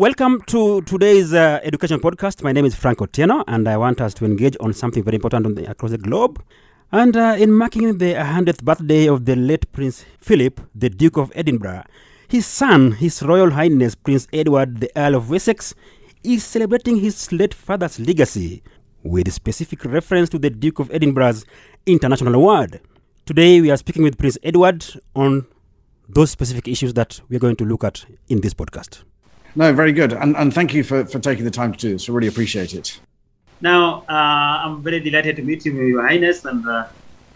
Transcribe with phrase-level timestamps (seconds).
[0.00, 2.42] Welcome to today's uh, education podcast.
[2.42, 5.56] My name is Frank Otieno, and I want us to engage on something very important
[5.56, 6.42] the, across the globe.
[6.90, 11.30] And uh, in marking the 100th birthday of the late Prince Philip, the Duke of
[11.34, 11.82] Edinburgh,
[12.28, 15.74] his son, His Royal Highness Prince Edward, the Earl of Wessex,
[16.24, 18.62] is celebrating his late father's legacy
[19.02, 21.44] with specific reference to the Duke of Edinburgh's
[21.84, 22.80] International Award.
[23.26, 24.82] Today, we are speaking with Prince Edward
[25.14, 25.46] on
[26.08, 29.02] those specific issues that we're going to look at in this podcast.
[29.56, 30.12] No, very good.
[30.12, 32.08] And, and thank you for, for taking the time to do this.
[32.08, 33.00] I really appreciate it.
[33.60, 36.86] Now, uh, I'm very delighted to meet you, Your Highness, and uh,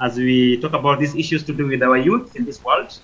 [0.01, 2.98] as we talk about these issues to do with our youth in this world.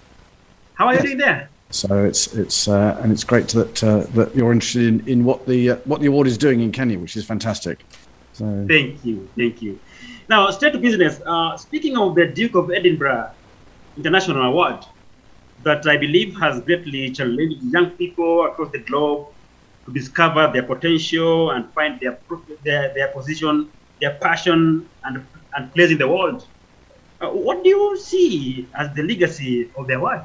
[0.74, 1.48] How are you doing there?
[1.70, 5.46] So it's it's uh, and it's great that uh, that you're interested in, in what
[5.46, 7.84] the uh, what the award is doing in Kenya, which is fantastic.
[8.32, 9.78] So thank you, thank you.
[10.28, 11.20] Now, straight to business.
[11.24, 13.30] Uh, speaking of the Duke of Edinburgh
[13.96, 14.84] International Award,
[15.62, 19.28] that I believe has greatly challenged young people across the globe
[19.86, 22.18] to discover their potential and find their
[22.62, 26.46] their, their position, their passion, and and place in the world.
[27.20, 30.22] Uh, what do you see as the legacy of the award?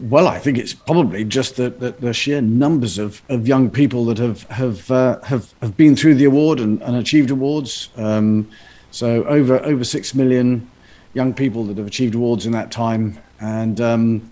[0.00, 4.06] Well, I think it's probably just the, the, the, sheer numbers of, of young people
[4.06, 7.90] that have have uh, have, have been through the award and, and achieved awards.
[7.96, 8.48] Um,
[8.90, 10.70] so over over six million
[11.14, 14.30] young people that have achieved awards in that time, and um,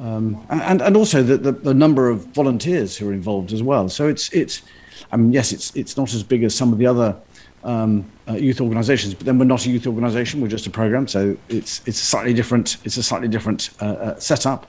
[0.00, 3.88] um, and and also the, the, the number of volunteers who are involved as well.
[3.88, 4.62] So it's it's
[5.10, 7.16] I mean yes, it's it's not as big as some of the other
[7.64, 11.06] um, uh, youth organisations, but then we're not a youth organisation; we're just a program.
[11.06, 14.66] So it's it's a slightly different it's a slightly different uh, uh, setup.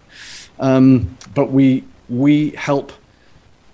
[0.60, 2.92] Um, but we we help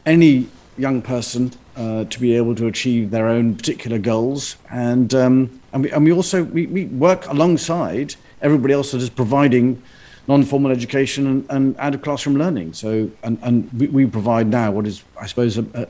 [0.05, 5.61] any young person uh, to be able to achieve their own particular goals, and um,
[5.73, 9.81] and we and we also we, we work alongside everybody else that is providing
[10.27, 12.73] non-formal education and, and out of classroom learning.
[12.73, 15.87] So and and we, we provide now what is I suppose a, a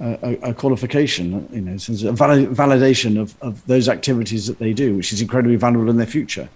[0.00, 1.74] a, a, qualification, you know,
[2.08, 5.96] a valid, validation of, of those activities that they do, which is incredibly valuable in
[5.96, 6.48] their future.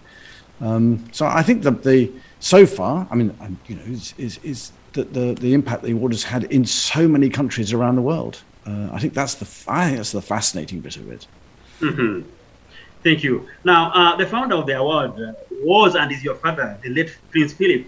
[0.59, 3.33] Um, so I think that the so far, I mean,
[3.67, 7.07] you know, is, is, is that the, the impact the award has had in so
[7.07, 8.41] many countries around the world.
[8.69, 11.27] Uh, I think that's the I think that's the fascinating bit of it.
[11.79, 12.29] Mm-hmm.
[13.03, 13.47] Thank you.
[13.63, 17.17] Now, uh, the founder of the award uh, was and is your father, the late
[17.31, 17.87] Prince Philip,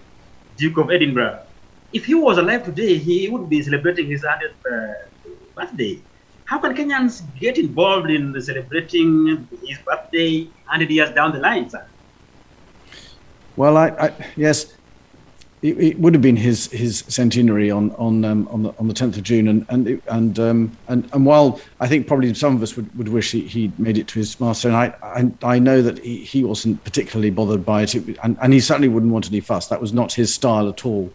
[0.56, 1.40] Duke of Edinburgh.
[1.92, 4.94] If he was alive today, he would be celebrating his 100th
[5.54, 6.00] birthday.
[6.46, 11.84] How can Kenyans get involved in celebrating his birthday 100 years down the line, sir?
[13.56, 14.72] Well, I, I yes,
[15.62, 18.94] it, it, would have been his his centenary on on um, on the on the
[18.94, 22.62] 10th of June, and and and um, and and while I think probably some of
[22.62, 25.80] us would, would wish he, he made it to his milestone, I, I I know
[25.80, 29.28] that he, he wasn't particularly bothered by it, it and, and he certainly wouldn't want
[29.28, 29.68] any fuss.
[29.68, 31.12] That was not his style at all.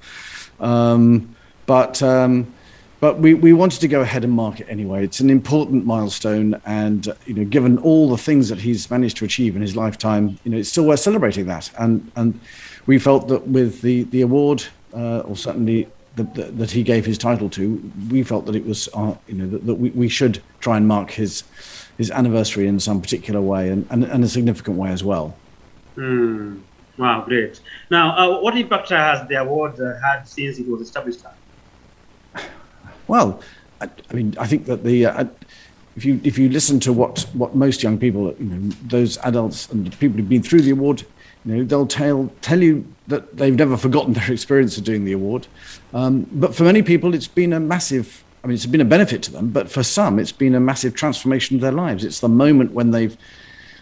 [0.59, 1.35] Um,
[1.65, 2.53] but um,
[2.99, 5.03] but we, we wanted to go ahead and mark it anyway.
[5.03, 9.25] It's an important milestone, and you know, given all the things that he's managed to
[9.25, 11.69] achieve in his lifetime, you know, it's still worth celebrating that.
[11.77, 12.39] And and
[12.87, 17.05] we felt that with the the award, uh, or certainly the, the, that he gave
[17.05, 20.09] his title to, we felt that it was, uh, you know, that, that, we, we
[20.09, 21.43] should try and mark his
[21.97, 25.35] his anniversary in some particular way, and and, and a significant way as well.
[25.95, 26.61] Mm.
[26.97, 27.59] Wow, great.
[27.91, 31.23] Now, uh, what impact has the award uh, had since it was established?
[33.07, 33.39] Well,
[33.79, 35.25] I, I mean, I think that the uh,
[35.95, 39.69] if you if you listen to what what most young people, you know, those adults
[39.69, 41.03] and people who've been through the award,
[41.47, 45.13] you know, they'll tell tell you that they've never forgotten their experience of doing the
[45.13, 45.47] award.
[45.93, 48.23] Um, but for many people, it's been a massive.
[48.43, 50.93] I mean, it's been a benefit to them, but for some, it's been a massive
[50.93, 52.03] transformation of their lives.
[52.03, 53.17] It's the moment when they've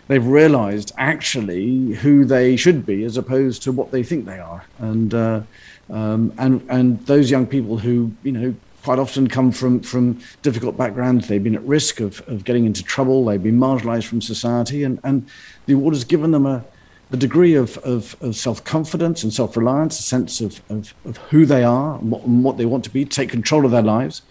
[0.08, 4.64] they've realised actually who they should be as opposed to what they think they are,
[4.78, 5.42] and uh,
[5.90, 10.78] um, and and those young people who you know quite often come from, from difficult
[10.78, 11.28] backgrounds.
[11.28, 13.26] They've been at risk of, of getting into trouble.
[13.26, 14.84] They've been marginalized from society.
[14.84, 15.28] And, and
[15.66, 16.64] the award has given them a,
[17.12, 21.18] a degree of, of, of self confidence and self reliance, a sense of, of, of
[21.18, 23.82] who they are and what, and what, they want to be, take control of their
[23.82, 24.22] lives.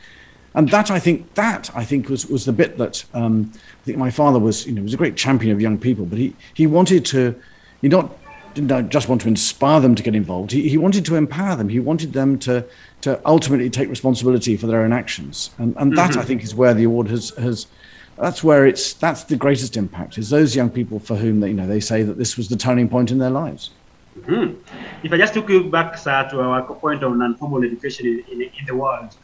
[0.54, 3.98] And that I think that I think was, was the bit that um, I think
[3.98, 6.68] my father was you know was a great champion of young people, but he he
[6.68, 7.34] wanted to
[7.80, 8.16] he not
[8.54, 10.52] didn't just want to inspire them to get involved.
[10.52, 11.68] He, he wanted to empower them.
[11.68, 12.64] He wanted them to
[13.02, 15.50] to ultimately take responsibility for their own actions.
[15.58, 16.20] And, and that, mm-hmm.
[16.20, 17.66] I think, is where the award has, has
[18.16, 21.54] that's where it's that's the greatest impact is those young people for whom they, you
[21.54, 23.70] know they say that this was the turning point in their lives.
[24.18, 24.60] Mm-hmm.
[25.04, 28.42] If I just took you back sir, to our point on non-formal education in, in,
[28.42, 29.16] in the world,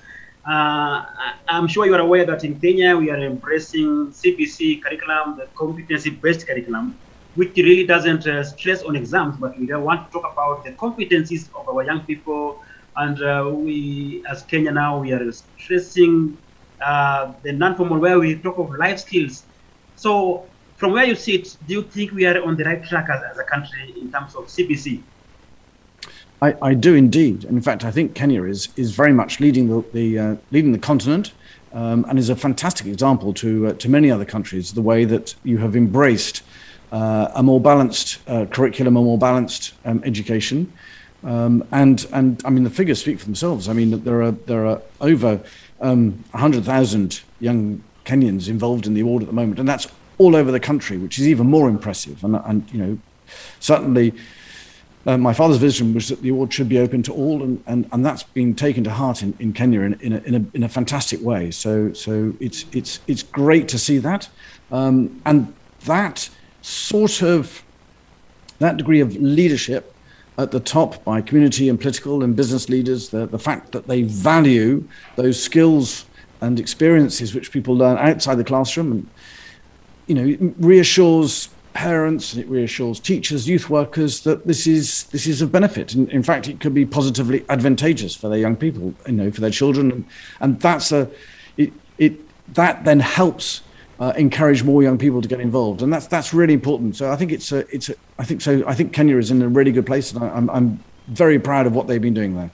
[0.48, 1.04] uh,
[1.48, 6.44] I'm sure you are aware that in Kenya we are embracing CBC curriculum, the competency-based
[6.46, 6.98] curriculum,
[7.36, 10.72] which really doesn't uh, stress on exams, but we don't want to talk about the
[10.72, 12.60] competencies of our young people
[12.96, 16.36] And uh, we, as Kenya now, we are stressing
[16.82, 19.44] uh, the non-formal where we talk of life skills.
[19.96, 20.46] So
[20.76, 23.38] from where you sit, do you think we are on the right track as, as
[23.38, 25.02] a country in terms of CBC?
[26.42, 27.44] I, I do indeed.
[27.44, 30.72] And in fact, I think Kenya is is very much leading the, the uh, leading
[30.72, 31.32] the continent,
[31.72, 34.72] um, and is a fantastic example to uh, to many other countries.
[34.72, 36.42] The way that you have embraced
[36.92, 40.72] uh, a more balanced uh, curriculum, a more balanced um, education,
[41.24, 43.68] um, and and I mean the figures speak for themselves.
[43.68, 45.40] I mean there are there are over
[45.80, 49.86] um, hundred thousand young Kenyans involved in the award at the moment, and that's
[50.18, 52.22] all over the country, which is even more impressive.
[52.24, 52.98] And and you know
[53.60, 54.14] certainly
[55.06, 57.88] uh, my father's vision was that the award should be open to all, and, and,
[57.92, 60.62] and that's been taken to heart in, in Kenya in, in, a, in, a, in
[60.62, 61.50] a fantastic way.
[61.50, 64.28] So so it's it's it's great to see that,
[64.70, 65.54] um, and
[65.84, 66.28] that
[66.62, 67.62] sort of
[68.58, 69.94] that degree of leadership
[70.38, 74.02] at the top by community and political and business leaders, the, the fact that they
[74.02, 74.86] value
[75.16, 76.06] those skills
[76.40, 79.10] and experiences which people learn outside the classroom, and
[80.06, 85.42] you know, reassures parents and it reassures teachers, youth workers that this is this is
[85.42, 85.94] of benefit.
[85.94, 89.40] And in fact, it could be positively advantageous for their young people, you know, for
[89.40, 90.04] their children, and,
[90.40, 91.08] and that's a
[91.56, 92.14] it, it
[92.54, 93.62] that then helps
[94.00, 96.96] uh, encourage more young people to get involved, and that's that's really important.
[96.96, 99.42] So I think it's a it's a, I think so I think Kenya is in
[99.42, 102.34] a really good place, and I, am I'm very proud of what they've been doing
[102.34, 102.50] there.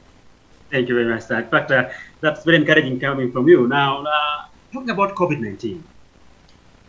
[0.71, 1.47] Thank you very much, sir.
[1.49, 1.91] But uh,
[2.21, 3.69] that's very encouraging coming from you.
[3.69, 5.85] Now, uh, talking about COVID nineteen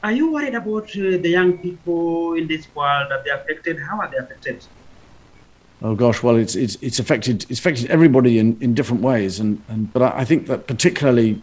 [0.03, 3.79] are you worried about uh, the young people in this world that they're affected?
[3.79, 4.63] How are they affected?
[5.81, 9.61] Oh gosh, well, it's it's it's affected it's affected everybody in, in different ways, and,
[9.67, 11.41] and but I, I think that particularly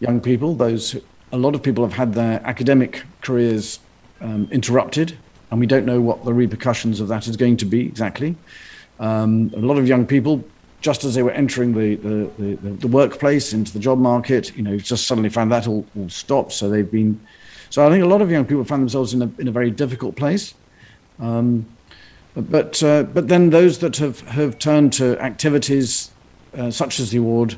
[0.00, 0.96] young people, those
[1.32, 3.80] a lot of people have had their academic careers
[4.20, 5.16] um, interrupted,
[5.50, 8.36] and we don't know what the repercussions of that is going to be exactly.
[8.98, 10.44] Um, a lot of young people,
[10.80, 14.62] just as they were entering the, the, the, the, workplace into the job market, you
[14.62, 16.52] know, just suddenly found that all, all stopped.
[16.52, 17.20] So they've been
[17.70, 19.70] so I think a lot of young people find themselves in a, in a very
[19.70, 20.54] difficult place.
[21.18, 21.66] Um,
[22.34, 26.10] but, uh, but then those that have, have turned to activities
[26.56, 27.56] uh, such as the award,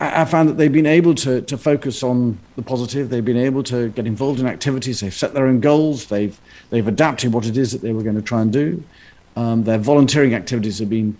[0.00, 3.10] I, found that they've been able to, to focus on the positive.
[3.10, 5.00] They've been able to get involved in activities.
[5.00, 6.06] They've set their own goals.
[6.06, 6.38] They've,
[6.70, 8.82] they've adapted what it is that they were going to try and do.
[9.36, 11.16] Um, their volunteering activities have been,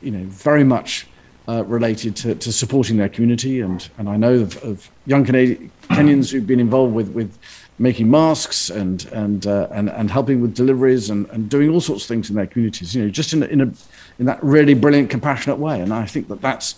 [0.00, 1.06] you know, very much
[1.48, 3.60] uh, related to, to supporting their community.
[3.60, 7.36] And, and I know of, of young Canadian, Kenyans who've been involved with, with
[7.78, 12.04] making masks and, and, uh, and, and helping with deliveries and, and doing all sorts
[12.04, 13.72] of things in their communities, you know, just in in, a,
[14.18, 15.80] in that really brilliant, compassionate way.
[15.80, 16.76] And I think that that's,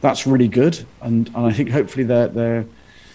[0.00, 0.84] that's really good.
[1.00, 2.66] And, and I think hopefully they're, they're,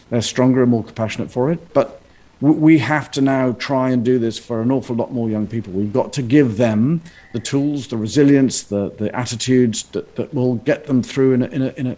[0.10, 1.74] they're stronger and more compassionate for it.
[1.74, 2.02] But
[2.42, 5.72] we have to now try and do this for an awful lot more young people.
[5.72, 7.02] We've got to give them
[7.32, 11.46] the tools, the resilience, the, the attitudes that, that will get them through in a,
[11.48, 11.96] in, a, in, a,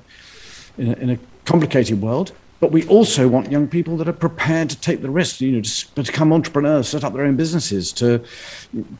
[0.77, 2.31] in, a, in a complicated world.
[2.61, 5.61] But we also want young people that are prepared to take the risk, you know,
[5.61, 8.23] to become entrepreneurs, set up their own businesses, to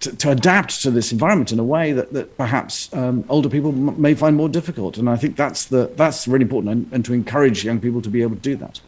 [0.02, 3.72] to, to adapt to this environment in a way that, that perhaps um, older people
[3.72, 4.98] may find more difficult.
[4.98, 8.10] And I think that's the that's really important, and, and to encourage young people to
[8.10, 8.82] be able to do that.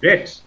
[0.00, 0.40] Great.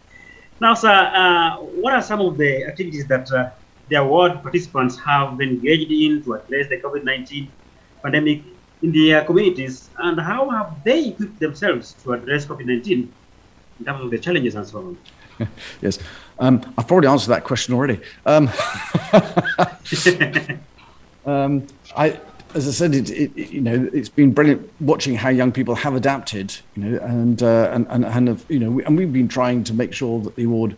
[0.62, 3.50] Now, sir, uh, what are some of the activities that uh,
[3.90, 7.52] the award participants have been engaged in to address the COVID 19
[8.02, 8.44] pandemic
[8.82, 13.14] in their communities, and how have they equipped themselves to address COVID 19
[13.80, 14.98] in terms of the challenges and so on?
[15.82, 16.00] yes,
[16.40, 18.00] um, I've probably answered that question already.
[18.26, 18.50] Um,
[21.26, 22.20] um, I,
[22.56, 25.96] as I said, it, it, you know, it's been brilliant watching how young people have
[25.96, 29.28] adapted, you know, and uh, and and, and have, you know, we, and we've been
[29.28, 30.76] trying to make sure that the award,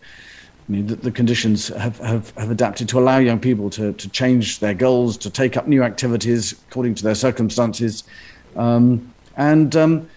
[0.80, 4.74] that the conditions have, have, have adapted to allow young people to to change their
[4.74, 8.04] goals, to take up new activities according to their circumstances,
[8.56, 9.76] um, and.
[9.76, 10.10] Um,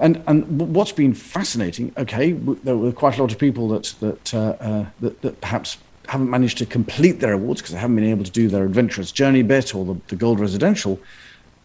[0.00, 4.32] and and what's been fascinating, okay, there were quite a lot of people that that
[4.32, 8.04] uh, uh, that, that perhaps haven't managed to complete their awards because they haven't been
[8.04, 10.98] able to do their adventurous journey bit or the, the gold residential.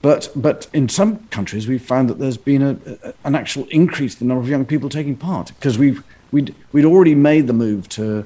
[0.01, 4.19] But but in some countries, we've found that there's been a, a, an actual increase
[4.19, 7.53] in the number of young people taking part because we've we'd we'd already made the
[7.53, 8.25] move to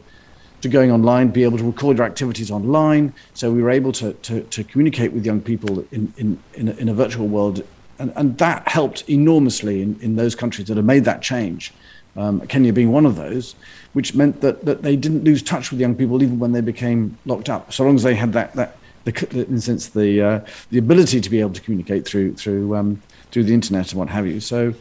[0.62, 3.14] to going online, be able to record your activities online.
[3.36, 6.74] So we were able to to, to communicate with young people in in in a,
[6.82, 7.62] in a virtual world,
[8.00, 11.74] and, and that helped enormously in, in those countries that have made that change
[12.18, 13.56] um, Kenya being one of those,
[13.94, 17.18] which meant that, that they didn't lose touch with young people even when they became
[17.26, 20.40] locked up, so long as they had that, that the, in a sense, the, uh,
[20.72, 24.10] the ability to be able to communicate through, through, um, through the internet and what
[24.10, 24.40] have you.
[24.40, 24.74] So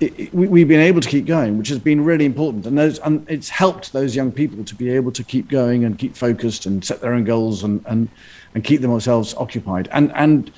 [0.00, 2.66] it, we, have been able to keep going, which has been really important.
[2.66, 5.98] And, those, and it's helped those young people to be able to keep going and
[5.98, 8.08] keep focused and set their own goals and, and,
[8.54, 9.88] and keep themselves occupied.
[9.92, 10.50] And, and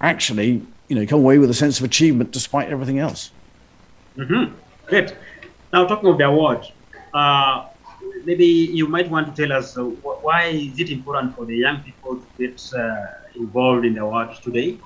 [0.00, 3.30] actually, you know come away with a sense of achievement despite everything else.
[4.18, 4.54] Mm-hmm.
[4.86, 5.16] Great.
[5.72, 6.66] Now talking of the award,
[7.14, 7.68] uh,
[8.26, 8.44] maybe
[8.78, 9.84] you might want to tell us uh,
[10.26, 14.36] why is it important for the young people to get uh, involved in the award
[14.42, 14.78] today?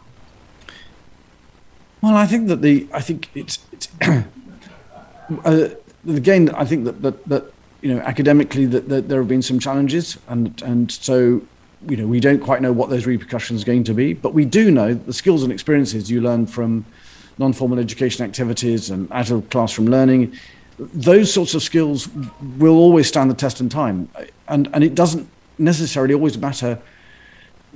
[2.03, 3.89] Well, I think that the I think it's, it's
[5.45, 5.69] uh,
[6.09, 7.45] again I think that, that that
[7.81, 11.43] you know academically that, that there have been some challenges and and so
[11.89, 14.45] you know we don't quite know what those repercussions are going to be, but we
[14.45, 16.85] do know the skills and experiences you learn from
[17.39, 20.35] non-formal education activities and out of classroom learning
[20.79, 22.09] those sorts of skills
[22.59, 24.09] will always stand the test in time.
[24.49, 26.79] And, and it doesn't necessarily always matter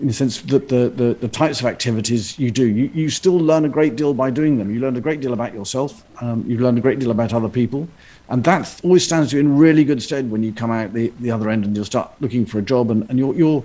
[0.00, 2.66] in the sense that the, the, the types of activities you do.
[2.66, 4.72] You, you still learn a great deal by doing them.
[4.72, 6.04] You learn a great deal about yourself.
[6.22, 7.88] Um, you learn a great deal about other people.
[8.28, 11.30] And that always stands you in really good stead when you come out the, the
[11.30, 12.90] other end and you'll start looking for a job.
[12.90, 13.64] And, and you're, you're,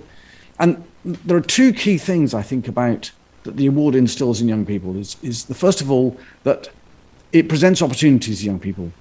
[0.58, 3.10] and there are two key things I think about
[3.44, 6.68] that the award instills in young people is, is the first of all, that
[7.32, 8.92] it presents opportunities to young people.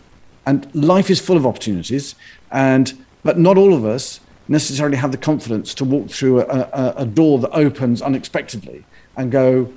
[0.45, 2.13] And life is full of opportunities,
[2.51, 6.93] and but not all of us necessarily have the confidence to walk through a, a,
[6.97, 8.83] a door that opens unexpectedly
[9.17, 9.71] and go,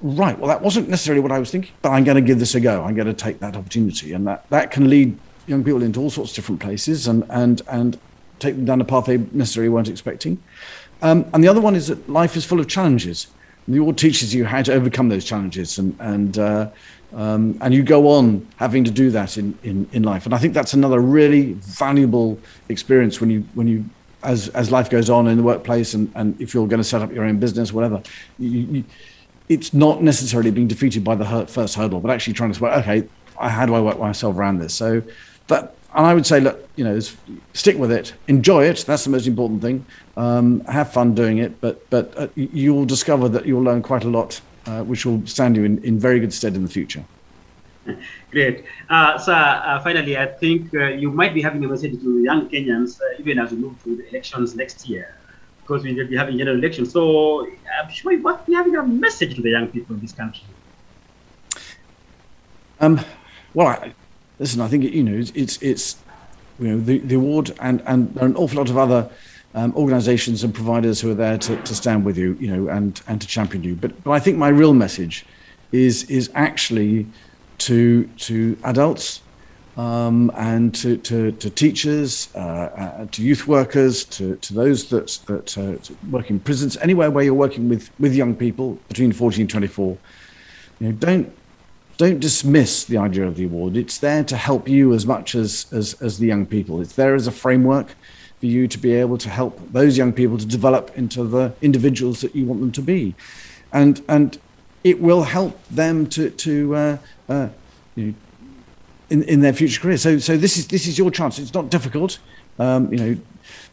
[0.00, 2.54] right, well, that wasn't necessarily what I was thinking, but I'm going to give this
[2.54, 2.84] a go.
[2.84, 4.12] I'm going to take that opportunity.
[4.12, 7.62] And that, that can lead young people into all sorts of different places and, and,
[7.68, 7.98] and
[8.38, 10.42] take them down a path they necessarily weren't expecting.
[11.02, 13.26] Um, and the other one is that life is full of challenges.
[13.66, 16.70] The award teaches you how to overcome those challenges and, and uh,
[17.14, 20.24] um, and you go on having to do that in, in, in life.
[20.24, 23.84] And I think that's another really valuable experience when you when you
[24.22, 27.02] as as life goes on in the workplace and, and if you're going to set
[27.02, 28.02] up your own business, whatever.
[28.38, 28.84] You, you,
[29.48, 33.08] it's not necessarily being defeated by the first hurdle, but actually trying to say, okay,
[33.38, 34.72] how do I work myself around this?
[34.72, 35.02] So
[35.48, 36.98] that, and I would say, look, you know,
[37.52, 38.84] stick with it, enjoy it.
[38.86, 39.84] That's the most important thing.
[40.16, 44.08] Um, have fun doing it, but but uh, you'll discover that you'll learn quite a
[44.08, 47.04] lot uh, which will stand you in, in very good stead in the future.
[48.30, 48.64] Great.
[48.88, 52.48] Uh, so, uh, finally, I think uh, you might be having a message to young
[52.48, 55.14] Kenyans, uh, even as we move to the elections next year,
[55.60, 56.92] because we will be having general elections.
[56.92, 60.44] So, I'm sure you be having a message to the young people in this country.
[62.80, 63.00] Um,
[63.54, 63.94] well, I,
[64.38, 65.96] listen, I think, you know, it's, it's, it's
[66.58, 69.10] you know, the, the award and, and an awful lot of other
[69.54, 73.02] um, organisations and providers who are there to, to stand with you, you know, and
[73.06, 73.74] and to champion you.
[73.74, 75.26] But but I think my real message
[75.72, 77.06] is is actually
[77.66, 79.22] to to adults
[79.76, 85.18] um, and to, to, to teachers, uh, uh, to youth workers, to, to those that,
[85.26, 89.42] that uh, work in prisons, anywhere where you're working with, with young people between 14
[89.42, 89.96] and 24,
[90.80, 91.32] you know, don't,
[91.96, 93.76] don't dismiss the idea of the award.
[93.76, 96.80] It's there to help you as much as, as, as the young people.
[96.80, 97.94] It's there as a framework
[98.40, 102.20] for you to be able to help those young people to develop into the individuals
[102.22, 103.14] that you want them to be,
[103.72, 104.36] and and
[104.84, 106.98] it will help them to to uh,
[107.28, 107.48] uh,
[107.94, 108.14] you know,
[109.10, 109.96] in in their future career.
[109.96, 111.38] So so this is this is your chance.
[111.38, 112.18] It's not difficult.
[112.58, 113.16] Um, you know,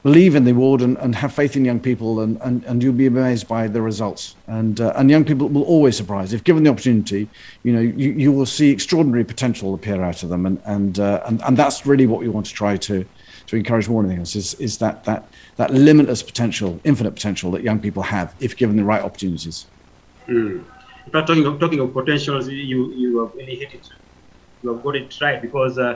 [0.03, 2.93] believe in the award and, and have faith in young people, and, and, and you'll
[2.93, 4.35] be amazed by the results.
[4.47, 7.27] And uh, and young people will always surprise if given the opportunity.
[7.63, 11.21] You know, you, you will see extraordinary potential appear out of them, and and uh,
[11.25, 13.05] and, and that's really what we want to try to
[13.49, 17.63] to encourage more than else is, is that, that, that limitless potential, infinite potential that
[17.63, 19.65] young people have if given the right opportunities.
[20.27, 20.63] Mm.
[21.13, 23.87] Talking of, talking of potentials, you, you have really hit it.
[24.61, 25.95] You have got it right because uh,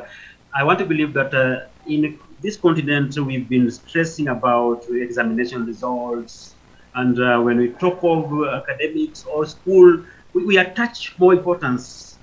[0.55, 6.57] I want to believe that uh, in this continent we've been stressing about examination results,
[6.95, 8.31] and uh, when we talk of
[8.63, 10.03] academics or school,
[10.33, 12.19] we, we attach more importance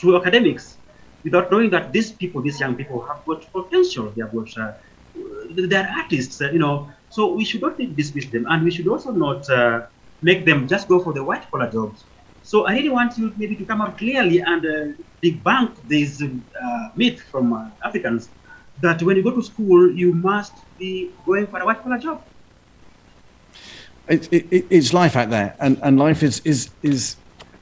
[0.00, 0.78] to academics
[1.24, 4.12] without knowing that these people, these young people, have got potential.
[4.16, 4.72] They have got, uh,
[5.68, 6.90] they're artists, uh, you know.
[7.08, 9.82] So we should not dismiss them, and we should also not uh,
[10.22, 12.09] make them just go for the white collar jobs.
[12.42, 16.88] So I really want you maybe to come out clearly and uh, debunk this uh,
[16.96, 18.28] myth from uh, Africans
[18.80, 22.24] that when you go to school, you must be going for a white collar job.
[24.08, 27.16] It, it, it's life out there, and, and life is is is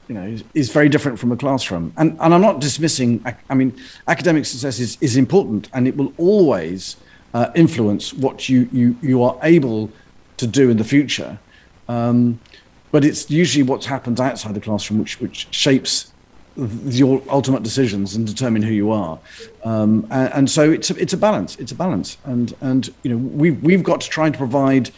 [0.07, 1.93] you know, is, is, very different from a classroom.
[1.95, 6.11] And, and I'm not dismissing, I mean, academic success is, is important and it will
[6.17, 6.97] always
[7.35, 9.91] uh, influence what you, you, you are able
[10.37, 11.37] to do in the future.
[11.87, 12.39] Um,
[12.91, 16.11] but it's usually what happens outside the classroom which, which shapes
[16.85, 19.19] your ultimate decisions and determine who you are.
[19.63, 21.55] Um, and, and, so it's a, it's a balance.
[21.57, 22.17] It's a balance.
[22.25, 24.91] And, and you know, we've, we've got to try to provide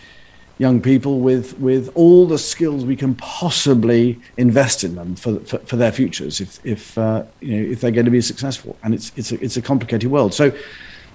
[0.57, 5.57] young people with with all the skills we can possibly invest in them for for,
[5.59, 8.93] for their futures if if uh, you know if they're going to be successful and
[8.93, 10.51] it's it's a, it's a complicated world so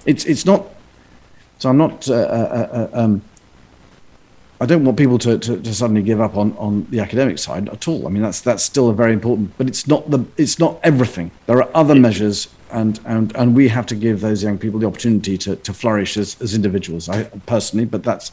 [0.05, 0.67] it's it's not
[1.61, 3.23] so I'm not uh, uh, uh um,
[4.61, 7.69] I don't want people to, to, to, suddenly give up on, on the academic side
[7.69, 8.07] at all.
[8.07, 11.31] I mean, that's that's still a very important, but it's not the it's not everything.
[11.47, 14.87] There are other measures, and and, and we have to give those young people the
[14.87, 17.09] opportunity to, to flourish as, as individuals.
[17.09, 18.33] I personally, but that's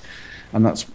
[0.53, 0.85] and that's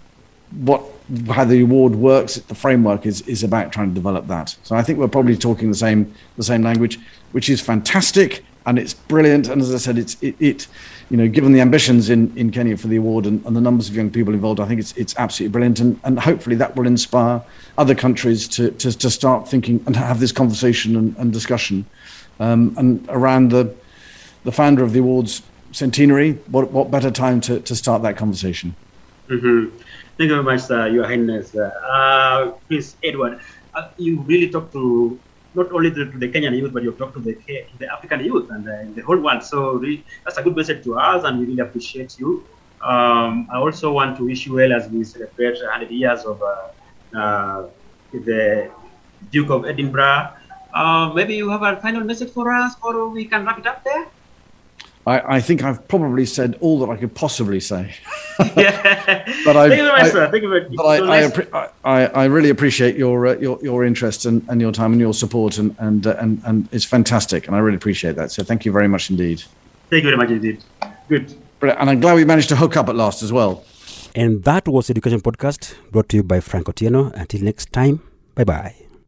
[0.52, 0.82] what
[1.28, 2.37] how the award works.
[2.37, 4.56] The framework is is about trying to develop that.
[4.62, 6.99] So I think we're probably talking the same the same language,
[7.32, 9.49] which is fantastic and it's brilliant.
[9.49, 10.66] And as I said, it's it, it
[11.11, 13.88] you know, given the ambitions in, in Kenya for the award and, and, the numbers
[13.88, 15.81] of young people involved, I think it's it's absolutely brilliant.
[15.81, 17.43] And, and hopefully that will inspire
[17.79, 21.87] other countries to, to, to start thinking and have this conversation and, and discussion.
[22.41, 23.75] Um, and around the
[24.45, 28.75] the founder of the awards centenary, what what better time to, to start that conversation?
[29.29, 29.77] Mm-hmm.
[30.19, 31.55] Thank you very much, uh, Your Highness.
[31.55, 33.41] Uh, Prince Edward,
[33.75, 35.19] uh, you really talked to
[35.55, 38.50] not only to, the Kenyan youth, but you've talked to the, to the African youth
[38.50, 39.43] and uh, the whole world.
[39.43, 39.83] So
[40.25, 42.45] that's a good message to us, and we really appreciate you.
[42.83, 47.19] Um, I also want to wish you well as we celebrate 100 years of uh,
[47.19, 47.69] uh,
[48.12, 48.71] the
[49.31, 50.33] Duke of Edinburgh.
[50.73, 53.83] Uh, maybe you have a final message for us, or we can wrap it up
[53.85, 54.07] there.
[55.09, 57.95] I, I, think I've probably said all that I could possibly say.
[58.57, 59.25] yeah.
[59.45, 60.31] but I, Thank you very much, sir.
[60.31, 60.87] Thank you very But
[61.55, 65.00] I, I, I, really appreciate your, uh, your, your interest and, and your time and
[65.00, 67.47] your support, and, and, uh, and, and it's fantastic.
[67.47, 68.31] And I really appreciate that.
[68.33, 69.43] So thank you very much indeed.
[69.91, 70.62] Thank you very much indeed.
[71.09, 71.35] Good.
[71.62, 73.65] And I'm glad we managed to hook up at last as well.
[74.15, 77.12] And that was Education Podcast brought to you by Frank Otieno.
[77.15, 78.03] Until next time,
[78.35, 78.88] bye bye.